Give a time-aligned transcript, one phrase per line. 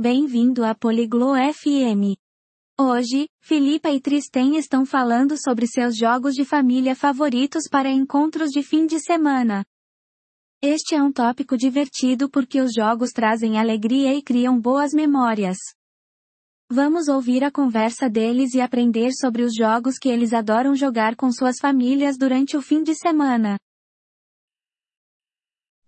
[0.00, 2.16] Bem-vindo a Poliglo FM.
[2.80, 8.62] Hoje, Filipa e Tristem estão falando sobre seus jogos de família favoritos para encontros de
[8.62, 9.62] fim de semana.
[10.62, 15.58] Este é um tópico divertido porque os jogos trazem alegria e criam boas memórias.
[16.70, 21.30] Vamos ouvir a conversa deles e aprender sobre os jogos que eles adoram jogar com
[21.30, 23.58] suas famílias durante o fim de semana.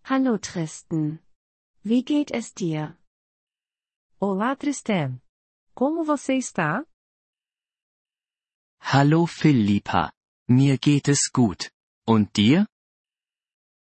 [0.04, 1.18] Hallo Tristan.
[1.82, 3.01] Wie geht es dir?
[4.24, 5.20] Olá Tristan.
[5.74, 6.86] Como você está?
[8.78, 10.12] Hallo Philippa.
[10.48, 11.72] Mir geht es gut.
[12.06, 12.64] Und dir?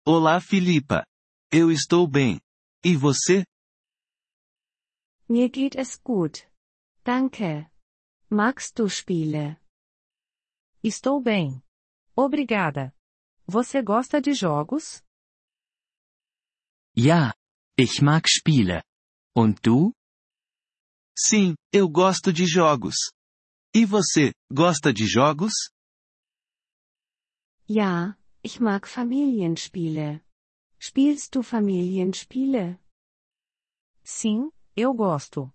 [0.07, 1.07] Olá Filipa.
[1.51, 2.39] Eu estou bem.
[2.85, 3.47] E você?
[5.27, 6.47] Mir geht es gut.
[7.03, 7.71] Danke.
[8.29, 9.57] Magst du Spiele?
[10.85, 11.63] Estou bem.
[12.15, 12.95] Obrigada.
[13.47, 15.03] Você gosta de jogos?
[16.95, 17.33] Ja.
[17.79, 18.83] Ich mag Spiele.
[19.35, 19.95] Und du?
[21.19, 22.97] Sim, eu gosto de jogos.
[23.75, 25.53] E você, gosta de jogos?
[27.69, 30.23] Ja, ich mag Familienspiele.
[30.79, 32.79] Spielst du Familienspiele?
[34.05, 35.51] Sim, eu gosto.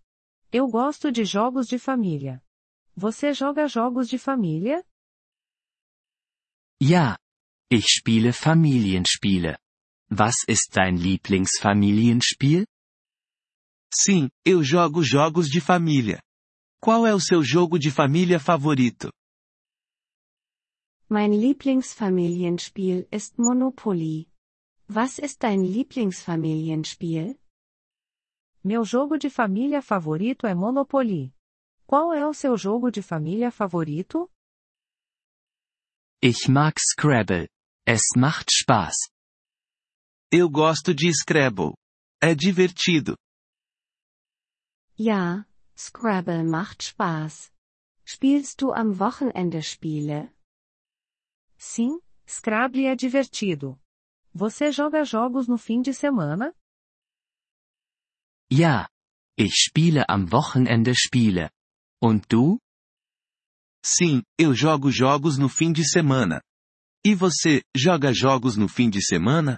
[0.52, 2.44] Eu gosto de jogos de família.
[2.96, 4.84] Você joga jogos de família?
[6.82, 7.18] Ja.
[7.72, 9.58] Ich spiele Familienspiele.
[10.10, 12.66] Was ist dein Lieblingsfamilienspiel?
[13.94, 16.22] Sim, eu jogo jogos de família.
[16.80, 19.12] Qual é o seu jogo de família favorito?
[21.10, 24.30] Mein Lieblingsfamilienspiel ist Monopoly.
[24.90, 27.38] Was ist dein Lieblingsfamilienspiel?
[28.64, 31.34] Meu jogo de família favorito é Monopoly.
[31.86, 34.32] Qual é o seu jogo de família favorito?
[36.24, 37.50] Ich mag Scrabble.
[37.86, 38.96] Es macht Spaß.
[40.32, 41.74] Eu gosto de Scrabble.
[42.24, 43.18] É divertido.
[44.98, 45.46] Ja,
[45.78, 47.52] Scrabble macht Spaß.
[48.06, 50.32] Spielst du am Wochenende Spiele?
[51.58, 53.80] Sim, Scrabble é divertido.
[54.34, 56.54] Você joga jogos no fim de semana?
[58.52, 58.88] Ja.
[59.38, 61.50] Ich spiele am Wochenende Spiele.
[62.02, 62.60] Und du?
[63.84, 66.42] Sim, eu jogo jogos no fim de semana.
[67.04, 69.58] E você, joga jogos no fim de semana?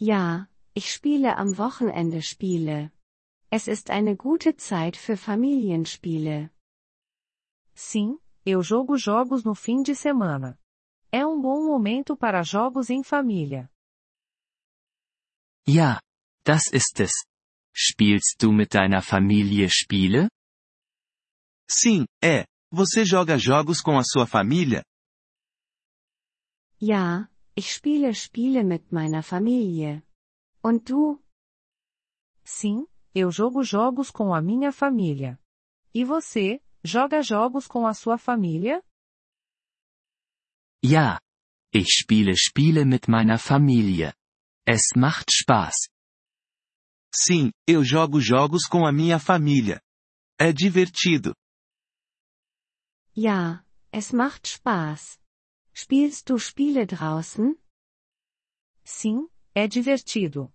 [0.00, 2.92] Ja, ich spiele am Wochenende Spiele.
[3.58, 6.50] Es ist eine gute Zeit für Familienspiele.
[7.74, 10.58] Sim, eu jogo jogos no fim de semana.
[11.10, 13.70] É um bom momento para jogos em família.
[15.66, 16.02] Ja.
[16.44, 17.12] Das ist es.
[17.74, 20.28] Spielst du mit deiner Familie Spiele?
[21.66, 22.44] Sim, é.
[22.70, 24.82] Você joga jogos com a sua família?
[26.78, 30.02] Ja, ich spiele Spiele mit meiner Familie.
[30.62, 31.18] Und du?
[32.44, 32.86] Sim,
[33.18, 35.40] eu jogo jogos com a minha família.
[35.94, 38.84] E você, joga jogos com a sua família?
[40.84, 41.18] Ja.
[41.72, 44.12] Ich spiele Spiele mit meiner Familie.
[44.66, 45.88] Es macht Spaß.
[47.10, 49.80] Sim, eu jogo jogos com a minha família.
[50.38, 51.34] É divertido.
[53.16, 55.18] Ja, es macht Spaß.
[55.74, 57.56] Spielst du Spiele draußen?
[58.84, 60.52] Sim, é divertido.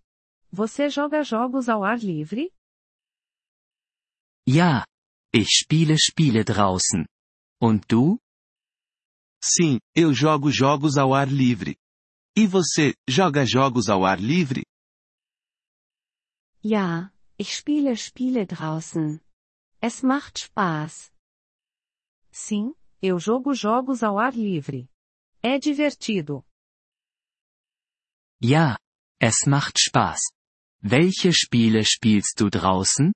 [0.52, 2.52] Você joga jogos ao ar livre?
[4.46, 4.86] Ja.
[5.34, 7.06] Ich spiele Spiele draußen.
[7.62, 8.20] Und du?
[9.42, 11.78] Sim, eu jogo jogos ao ar livre.
[12.38, 14.66] E você, joga jogos ao ar livre?
[16.62, 19.22] Ja, ich spiele Spiele draußen.
[19.82, 21.14] Es macht Spaß.
[22.30, 24.90] Sim, eu jogo jogos ao ar livre.
[25.42, 26.46] É divertido.
[28.44, 28.78] Ja.
[29.20, 30.20] Es macht Spaß.
[30.84, 33.14] Welche Spiele spielst du draußen?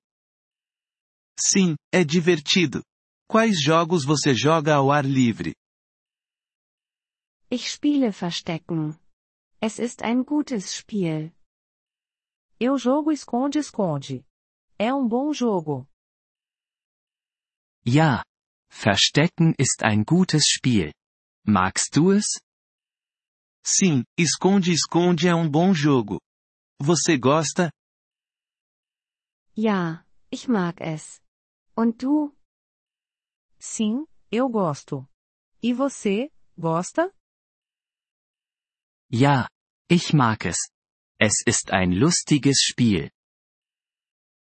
[1.38, 2.82] Sim, é divertido.
[3.28, 5.52] Quais jogos você joga ao ar livre?
[7.50, 8.96] Ich spiele Verstecken.
[9.60, 11.32] Es ist ein gutes Spiel.
[12.60, 14.24] Eu jogo esconde-esconde.
[14.78, 15.88] É um bom jogo.
[17.84, 18.22] Ja.
[18.70, 20.92] Verstecken ist ein gutes Spiel.
[21.44, 22.26] Magst du es?
[23.64, 26.20] Sim, esconde-esconde é um bom jogo.
[26.80, 27.70] Você gosta?
[29.56, 31.20] Ja, ich mag es.
[31.74, 32.34] Und du?
[33.58, 35.08] Sim, eu gosto.
[35.62, 37.12] E você, gosta?
[39.10, 39.48] Ja.
[39.88, 40.56] Ich mag es.
[41.18, 43.08] Es ist ein lustiges Spiel.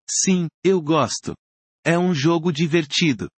[0.09, 1.35] Sim, eu gosto.
[1.85, 3.29] É um jogo divertido.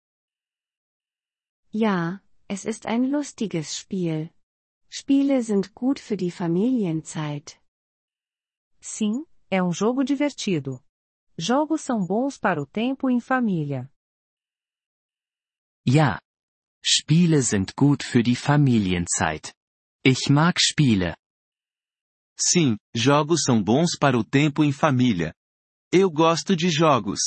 [1.72, 4.30] Ja, es ist ein lustiges Spiel.
[4.88, 7.60] Spiele sind gut für die Familienzeit.
[8.88, 10.80] Sim, é um jogo divertido.
[11.36, 13.90] Jogos são bons para o tempo em família.
[15.84, 16.20] Ja.
[16.84, 19.52] Spiele sind gut für die Familienzeit.
[20.04, 21.16] Ich mag Spiele.
[22.38, 25.34] Sim, jogos são bons para o tempo em família.
[25.92, 27.18] Eu gosto de jogos.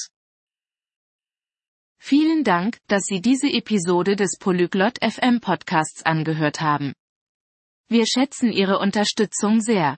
[1.99, 6.93] Vielen Dank, dass Sie diese Episode des Polyglot FM Podcasts angehört haben.
[7.89, 9.97] Wir schätzen Ihre Unterstützung sehr.